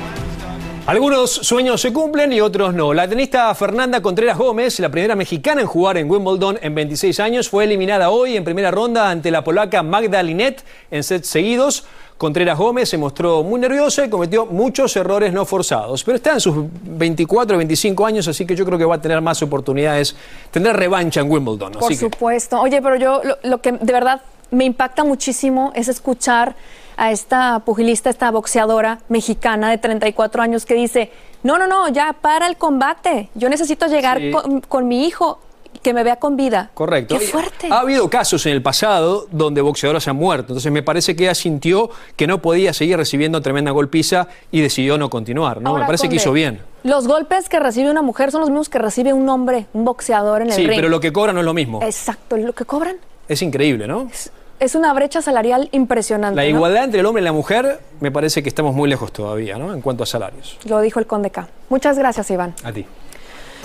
[0.86, 2.94] Algunos sueños se cumplen y otros no.
[2.94, 7.48] La tenista Fernanda Contreras Gómez, la primera mexicana en jugar en Wimbledon en 26 años,
[7.48, 11.86] fue eliminada hoy en primera ronda ante la polaca Magda Linet en sets seguidos.
[12.18, 16.04] Contreras Gómez se mostró muy nerviosa y cometió muchos errores no forzados.
[16.04, 19.22] Pero está en sus 24, 25 años, así que yo creo que va a tener
[19.22, 20.18] más oportunidades,
[20.52, 21.72] tendrá revancha en Wimbledon.
[21.74, 22.60] Por así que- supuesto.
[22.60, 26.56] Oye, pero yo lo, lo que de verdad me impacta muchísimo es escuchar
[26.98, 31.12] a esta pugilista, esta boxeadora mexicana de 34 años que dice,
[31.44, 33.30] no, no, no, ya para el combate.
[33.36, 34.32] Yo necesito llegar Sí.
[34.32, 35.40] con, con mi hijo
[35.82, 36.70] que me vea con vida.
[36.76, 37.18] Correcto.
[37.18, 37.68] Qué fuerte.
[37.70, 41.36] Ha habido casos en el pasado donde boxeadoras han muerto, entonces me parece que ella
[41.36, 45.72] sintió que no podía seguir recibiendo tremenda golpiza y decidió no continuar, ¿no?
[45.72, 46.62] Ahora, me parece que hizo bien.
[46.84, 50.44] Los golpes que recibe una mujer son los mismos que recibe un hombre, un boxeador
[50.44, 50.76] en el Sí, ring.
[50.78, 51.82] pero lo que cobra no es lo mismo.
[51.82, 52.96] Exacto, lo que cobran
[53.28, 54.08] Es increíble, ¿no?
[54.10, 54.32] es
[54.76, 56.36] una brecha salarial impresionante.
[56.36, 56.50] La ¿no?
[56.50, 59.74] igualdad entre el hombre y la mujer me parece que estamos muy lejos todavía, ¿no?
[59.74, 60.58] En cuanto a salarios.
[60.66, 61.48] Lo dijo el Conde K.
[61.70, 62.54] Muchas gracias, Iván.
[62.64, 62.86] A ti.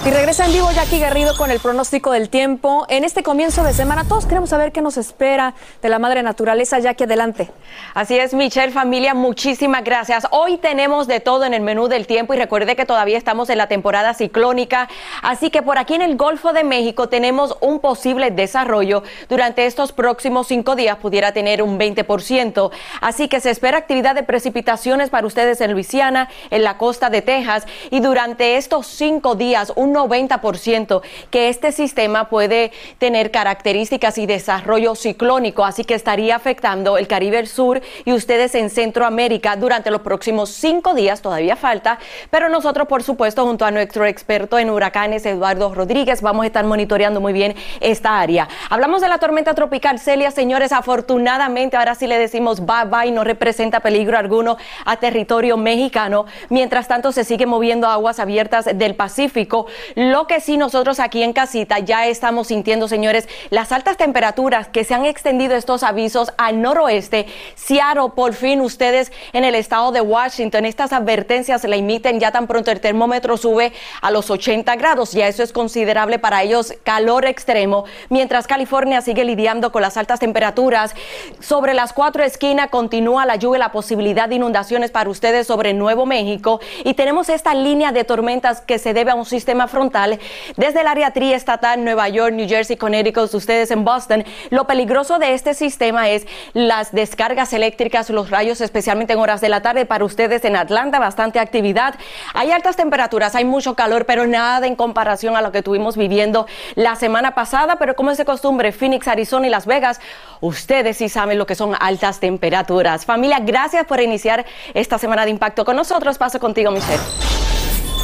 [0.07, 2.87] Y regresa en vivo Jackie Garrido con el pronóstico del tiempo.
[2.89, 6.79] En este comienzo de semana todos queremos saber qué nos espera de la madre naturaleza.
[6.79, 7.51] Jackie, adelante.
[7.95, 10.29] Así es, Michelle, familia, muchísimas gracias.
[10.31, 13.59] Hoy tenemos de todo en el menú del tiempo y recuerde que todavía estamos en
[13.59, 14.89] la temporada ciclónica,
[15.21, 19.03] así que por aquí en el Golfo de México tenemos un posible desarrollo.
[19.29, 24.23] Durante estos próximos cinco días pudiera tener un 20%, así que se espera actividad de
[24.23, 29.73] precipitaciones para ustedes en Luisiana, en la costa de Texas y durante estos cinco días
[29.75, 36.99] un 90% que este sistema puede tener características y desarrollo ciclónico, así que estaría afectando
[36.99, 41.99] el Caribe Sur y ustedes en Centroamérica durante los próximos cinco días, todavía falta,
[42.31, 46.65] pero nosotros por supuesto junto a nuestro experto en huracanes, Eduardo Rodríguez, vamos a estar
[46.65, 48.49] monitoreando muy bien esta área.
[48.71, 53.25] Hablamos de la tormenta tropical Celia, señores, afortunadamente ahora sí le decimos bye bye, no
[53.25, 59.67] representa peligro alguno a territorio mexicano, mientras tanto se sigue moviendo aguas abiertas del Pacífico,
[59.95, 64.85] lo que sí nosotros aquí en casita ya estamos sintiendo, señores, las altas temperaturas que
[64.85, 67.27] se han extendido estos avisos al noroeste.
[67.55, 72.33] Seattle, por fin ustedes en el estado de Washington, estas advertencias se la emiten ya
[72.33, 75.13] tan pronto el termómetro sube a los 80 grados.
[75.13, 77.85] Ya eso es considerable para ellos calor extremo.
[78.09, 80.95] Mientras California sigue lidiando con las altas temperaturas,
[81.41, 86.07] sobre las cuatro esquinas continúa la lluvia, la posibilidad de inundaciones para ustedes sobre Nuevo
[86.07, 86.61] México.
[86.85, 90.19] Y tenemos esta línea de tormentas que se debe a un sistema frontal
[90.57, 94.25] desde el área triestatal Nueva York, New Jersey, Connecticut, ustedes en Boston.
[94.51, 99.49] Lo peligroso de este sistema es las descargas eléctricas, los rayos, especialmente en horas de
[99.49, 99.87] la tarde.
[99.87, 101.95] Para ustedes en Atlanta, bastante actividad.
[102.35, 106.47] Hay altas temperaturas, hay mucho calor, pero nada en comparación a lo que tuvimos viviendo
[106.75, 107.77] la semana pasada.
[107.77, 110.01] Pero como es de costumbre, Phoenix, Arizona y Las Vegas,
[110.41, 113.05] ustedes sí saben lo que son altas temperaturas.
[113.05, 116.19] Familia, gracias por iniciar esta semana de impacto con nosotros.
[116.19, 117.28] Paso contigo, Michelle.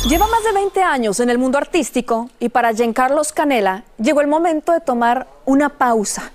[0.09, 4.27] Lleva más de 20 años en el mundo artístico y para Giancarlos Canela llegó el
[4.27, 6.31] momento de tomar una pausa.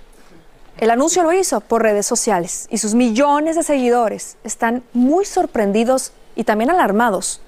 [0.78, 6.10] El anuncio lo hizo por redes sociales y sus millones de seguidores están muy sorprendidos
[6.34, 7.42] y también alarmados.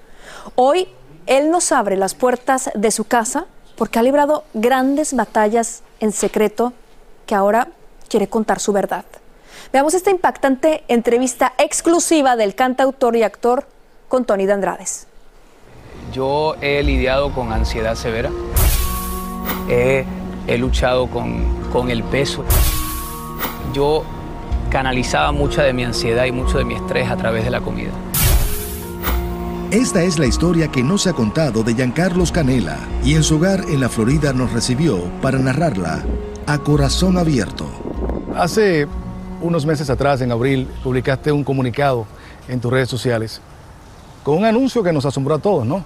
[0.54, 0.86] Hoy
[1.26, 6.72] él nos abre las puertas de su casa porque ha librado grandes batallas en secreto
[7.26, 7.66] que ahora
[8.08, 9.04] quiere contar su verdad.
[9.72, 13.66] Veamos esta impactante entrevista exclusiva del cantautor y actor
[14.08, 15.08] con Tony de Andrades.
[16.12, 18.30] Yo he lidiado con ansiedad severa,
[19.68, 20.04] he,
[20.46, 22.44] he luchado con, con el peso.
[23.72, 24.04] Yo
[24.70, 27.92] canalizaba mucha de mi ansiedad y mucho de mi estrés a través de la comida.
[29.70, 33.36] Esta es la historia que no se ha contado de Giancarlos Canela y en su
[33.36, 36.04] hogar en la Florida nos recibió para narrarla
[36.46, 37.64] a corazón abierto.
[38.36, 38.86] Hace
[39.40, 42.06] unos meses atrás, en abril, publicaste un comunicado
[42.48, 43.40] en tus redes sociales
[44.22, 45.84] con un anuncio que nos asombró a todos, ¿no?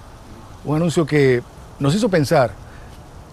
[0.67, 1.41] Un anuncio que
[1.79, 2.51] nos hizo pensar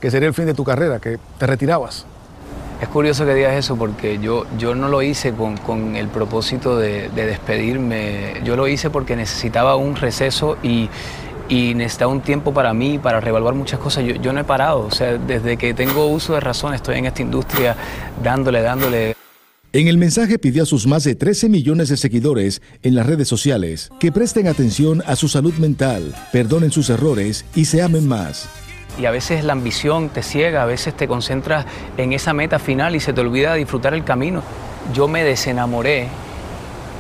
[0.01, 2.07] que sería el fin de tu carrera, que te retirabas.
[2.81, 6.79] Es curioso que digas eso porque yo, yo no lo hice con, con el propósito
[6.79, 10.89] de, de, despedirme, yo lo hice porque necesitaba un receso y,
[11.49, 14.05] y necesitaba un tiempo para mí, para reevaluar muchas cosas.
[14.05, 17.07] Yo, yo no he parado, o sea, desde que tengo uso de razón estoy en
[17.07, 17.75] esta industria
[18.23, 19.17] dándole, dándole.
[19.75, 23.27] En el mensaje pidió a sus más de 13 millones de seguidores en las redes
[23.27, 28.49] sociales que presten atención a su salud mental, perdonen sus errores y se amen más.
[29.01, 32.95] Y a veces la ambición te ciega, a veces te concentras en esa meta final
[32.95, 34.45] y se te olvida disfrutar el camino.
[34.95, 36.07] Yo me desenamoré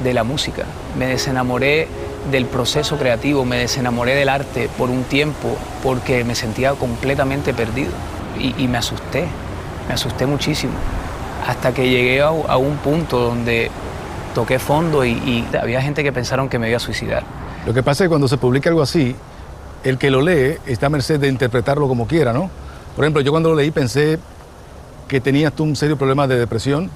[0.02, 0.64] de la música,
[0.98, 1.86] me desenamoré
[2.32, 7.92] del proceso creativo, me desenamoré del arte por un tiempo porque me sentía completamente perdido
[8.36, 9.26] y, y me asusté,
[9.86, 10.72] me asusté muchísimo
[11.46, 13.70] hasta que llegué a, a un punto donde
[14.34, 17.22] toqué fondo y, y, había gente que pensaron que me iba a suicidar.
[17.66, 19.14] Lo que pasa es que cuando se publica algo así,
[19.84, 22.50] el que lo lee está a merced de interpretarlo como quiera, ¿no?
[22.96, 24.18] Por ejemplo, yo cuando lo leí pensé
[25.08, 26.90] que tenías tú un serio problema de depresión.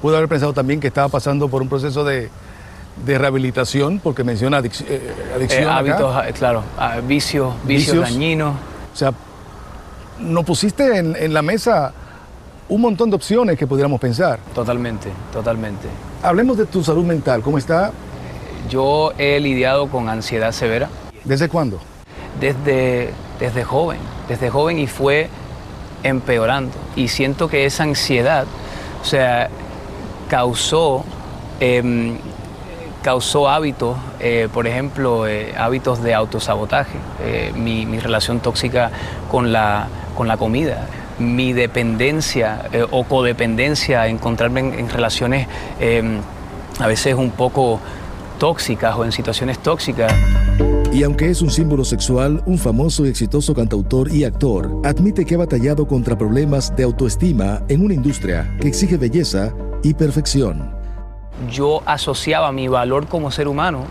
[0.00, 2.30] Pude haber pensado también que estaba pasando por un proceso de,
[3.04, 5.64] de rehabilitación, porque menciona adic eh, adicción.
[5.64, 6.32] Eh, hábitos, acá.
[6.32, 6.62] claro,
[7.06, 8.54] vicios, vicios, vicios dañinos.
[8.92, 9.12] O sea,
[10.18, 11.92] nos pusiste en, en la mesa
[12.74, 14.40] un montón de opciones que pudiéramos pensar.
[14.52, 15.86] Totalmente, totalmente.
[16.24, 17.92] Hablemos de tu salud mental, ¿cómo está?
[18.68, 20.88] Yo he lidiado con ansiedad severa.
[21.22, 21.78] ¿Desde cuándo?
[22.40, 25.28] Desde, desde joven, desde joven y fue
[26.02, 26.72] empeorando.
[26.96, 28.44] Y siento que esa ansiedad,
[29.00, 29.48] o sea,
[30.28, 31.04] causó,
[31.60, 32.16] eh,
[33.02, 38.90] causó hábitos, eh, por ejemplo, eh, hábitos de autosabotaje, eh, mi, mi, relación tóxica
[39.30, 45.46] con la, con la comida mi dependencia eh, o codependencia, encontrarme en, en relaciones
[45.80, 46.02] eh,
[46.78, 47.80] a veces un poco
[48.38, 50.12] tóxicas o en situaciones tóxicas.
[50.92, 55.34] Y aunque es un símbolo sexual, un famoso y exitoso cantautor y actor admite que
[55.34, 60.72] ha batallado contra problemas de autoestima en una industria que exige belleza y perfección.
[61.50, 63.86] Yo asociaba mi valor como ser humano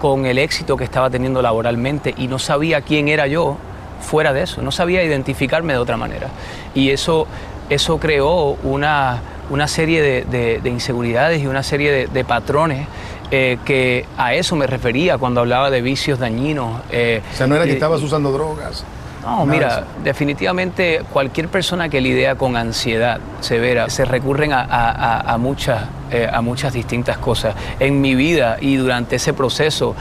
[0.00, 3.58] con el éxito que estaba teniendo laboralmente y no sabía quién era yo
[4.00, 6.28] fuera de eso, no sabía identificarme de otra manera.
[6.74, 7.26] Y eso,
[7.68, 12.86] eso creó una, una serie de, de, de, inseguridades y una serie de, de patrones
[13.30, 16.80] eh, que a eso me refería cuando hablaba de vicios dañinos.
[16.90, 18.84] Eh, o sea, no era que estabas usando drogas.
[19.28, 25.36] No, mira, definitivamente cualquier persona que lidia con ansiedad severa se recurren a, a, a
[25.36, 27.54] muchas, eh, a muchas distintas cosas.
[27.78, 29.94] En mi vida y durante ese proceso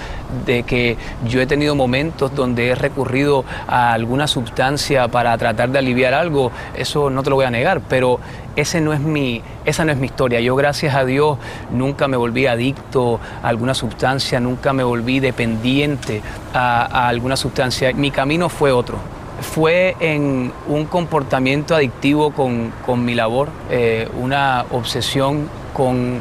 [0.46, 0.96] de que
[1.28, 6.54] yo he tenido momentos donde he recurrido a alguna sustancia para tratar de aliviar algo,
[6.74, 8.22] eso no te lo voy a negar, pero
[8.56, 10.40] ese no es mi, esa no es mi historia.
[10.40, 11.38] Yo, gracias a Dios,
[11.70, 16.22] nunca me volví adicto a alguna sustancia, nunca me volví dependiente
[16.54, 17.92] a, a alguna sustancia.
[17.92, 24.65] Mi camino fue otro fue en un comportamiento adictivo con, con mi labor, eh, una
[24.71, 26.19] obsesión con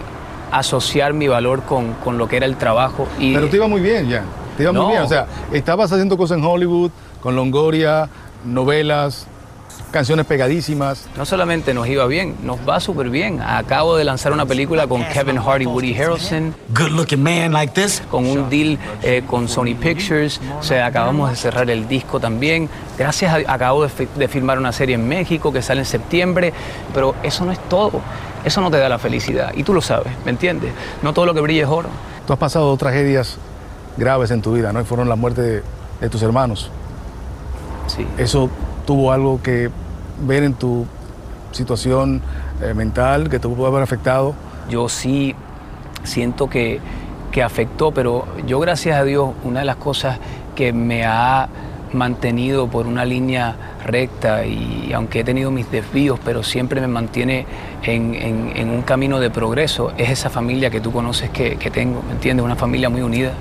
[0.53, 3.09] asociar mi valor con, con, lo que era el trabajo.
[3.19, 4.23] Y, Pero te iba muy bien ya,
[4.57, 4.85] te iba no.
[4.85, 5.03] muy bien.
[5.03, 6.91] O sea, estabas haciendo cosas en Hollywood,
[7.21, 8.09] con Longoria,
[8.45, 9.27] novelas,
[9.91, 11.07] canciones pegadísimas.
[11.17, 13.41] No solamente nos iba bien, nos va súper bien.
[13.41, 16.55] Acabo de lanzar una película con Kevin Hart y Woody Harrelson.
[16.75, 18.03] Good looking man like this.
[18.11, 20.41] Con un deal eh, con Sony Pictures.
[20.61, 22.69] O sea, acabamos de cerrar el disco también.
[22.99, 26.53] Gracias a acabo de, fi- de filmar una serie en México que sale en septiembre.
[26.93, 28.01] Pero eso no es todo.
[28.45, 29.53] Eso no te da la felicidad.
[29.57, 30.73] Y tú lo sabes, ¿me entiendes?
[31.03, 31.89] No todo lo que brilla es oro.
[32.27, 33.39] Tú has pasado dos tragedias
[33.97, 34.81] graves en tu vida, ¿no?
[34.81, 35.63] Y fueron la muerte de,
[36.01, 36.71] de tus hermanos.
[37.89, 38.07] Sí.
[38.19, 38.51] Eso
[38.87, 39.71] tuvo algo que
[40.27, 40.87] ver en tu
[41.53, 42.23] situación
[42.63, 44.35] eh, mental, que te pudo haber afectado.
[44.71, 45.35] Yo sí
[46.05, 46.81] siento que,
[47.33, 50.19] que afectó, pero yo gracias a Dios, una de las cosas
[50.55, 51.49] que me ha
[51.93, 57.47] mantenido por una línea recta y aunque he tenido mis desvíos, pero siempre me mantiene
[57.83, 61.71] en, en- en un camino de progreso, es esa familia que tú conoces que, que
[61.71, 62.45] tengo, ¿me entiendes?
[62.45, 63.33] Una familia muy unida.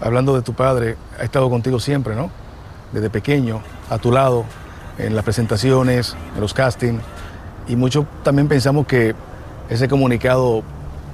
[0.00, 2.30] Hablando de tu padre, ha estado contigo siempre, ¿no?
[2.92, 4.44] Desde pequeño, a tu lado,
[4.98, 7.00] en las presentaciones, en los castings.
[7.68, 9.14] Y muchos también pensamos que
[9.68, 10.62] ese comunicado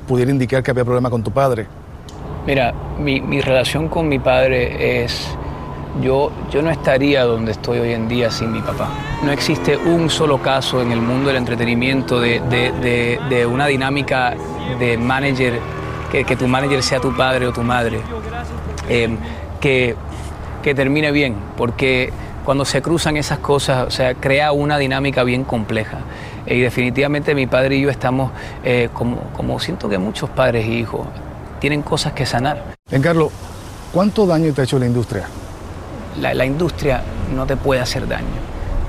[0.06, 1.66] pudiera indicar que había problema con tu padre.
[2.46, 5.28] Mira, mi, mi relación con mi padre es,
[6.02, 8.88] yo, yo no estaría donde estoy hoy en día sin mi papá.
[9.22, 14.34] No existe un solo caso en el mundo del entretenimiento de, de- de- una dinámica
[14.78, 15.60] de manager,
[16.10, 18.00] que, que tu manager sea tu padre o tu madre,
[18.88, 19.16] eh,
[19.60, 19.94] que,
[20.62, 22.12] que termine bien, porque
[22.44, 25.98] cuando se cruzan esas cosas, o sea, crea una dinámica bien compleja.
[26.46, 28.32] Y definitivamente mi padre y yo estamos,
[28.64, 31.06] eh, como, como siento que muchos padres e hijos,
[31.60, 32.74] tienen cosas que sanar.
[32.88, 33.30] Giancarlo,
[33.92, 35.26] ¿cuánto daño te ha hecho la industria?
[36.20, 37.02] La, la industria
[37.34, 38.26] no te puede hacer daño.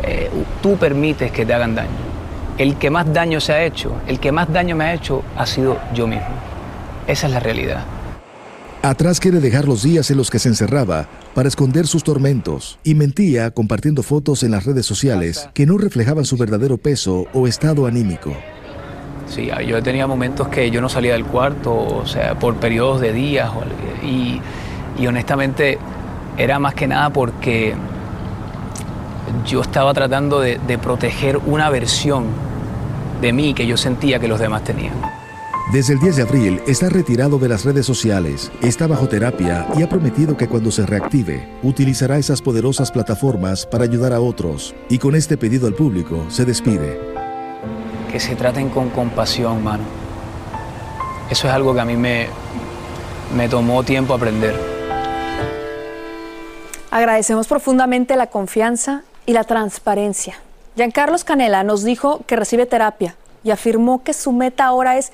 [0.02, 0.30] Eh,
[0.62, 2.14] tú permites que te hagan daño.
[2.58, 5.46] El que más daño se ha hecho, el que más daño me ha hecho ha
[5.46, 6.28] sido yo mismo.
[7.08, 7.84] Esa es la realidad.
[8.86, 12.96] Atrás quiere dejar los días en los que se encerraba para esconder sus tormentos y
[12.96, 17.88] mentía compartiendo fotos en las redes sociales que no reflejaban su verdadero peso o estado
[17.88, 18.36] anímico.
[19.26, 23.14] Sí, yo tenía momentos que yo no salía del cuarto, o sea, por periodos de
[23.14, 23.50] días,
[24.04, 24.42] y,
[25.00, 25.78] y honestamente
[26.38, 27.76] era más que nada porque
[29.48, 32.26] yo estaba tratando de, de proteger una versión
[33.22, 35.23] de mí que yo sentía que los demás tenían.
[35.72, 39.82] Desde el 10 de abril está retirado de las redes sociales, está bajo terapia y
[39.82, 44.76] ha prometido que cuando se reactive utilizará esas poderosas plataformas para ayudar a otros.
[44.90, 47.00] Y con este pedido al público se despide.
[48.12, 49.84] Que se traten con compasión, mano.
[51.30, 52.28] Eso es algo que a mí me,
[53.34, 54.60] me tomó tiempo aprender.
[56.92, 60.36] Agradecemos profundamente la confianza y la transparencia.
[60.76, 65.12] Giancarlos Canela nos dijo que recibe terapia y afirmó que su meta ahora es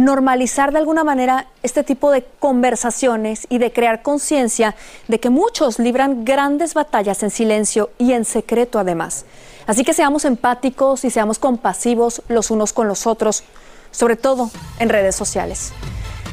[0.00, 4.74] normalizar de alguna manera este tipo de conversaciones y de crear conciencia
[5.08, 9.26] de que muchos libran grandes batallas en silencio y en secreto además.
[9.66, 13.44] Así que seamos empáticos y seamos compasivos los unos con los otros,
[13.90, 15.72] sobre todo en redes sociales.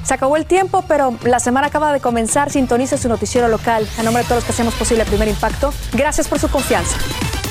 [0.03, 2.49] Se acabó el tiempo, pero la semana acaba de comenzar.
[2.49, 3.86] Sintonice su noticiero local.
[3.99, 6.95] A nombre de todos los que hacemos posible Primer Impacto, gracias por su confianza.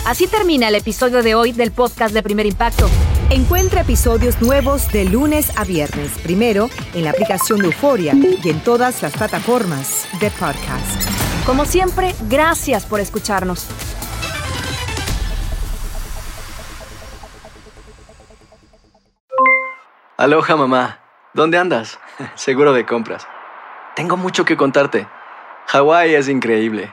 [0.06, 2.88] Así termina el episodio de hoy del podcast de Primer Impacto.
[3.28, 8.62] Encuentra episodios nuevos de lunes a viernes, primero en la aplicación de Euforia y en
[8.62, 11.02] todas las plataformas de podcast.
[11.44, 13.66] Como siempre, gracias por escucharnos.
[20.16, 21.00] Aloha mamá,
[21.34, 21.98] ¿dónde andas?
[22.36, 23.26] Seguro de compras.
[23.96, 25.08] Tengo mucho que contarte.
[25.66, 26.92] Hawái es increíble.